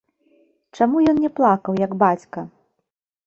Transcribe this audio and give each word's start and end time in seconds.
Чаму 0.77 1.03
ён 1.11 1.17
не 1.25 1.31
плакаў, 1.39 1.77
як 1.85 1.91
бацька? 2.05 2.39